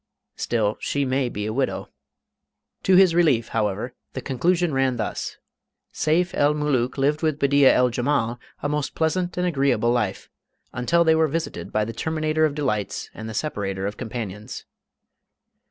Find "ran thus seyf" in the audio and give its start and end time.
4.73-6.33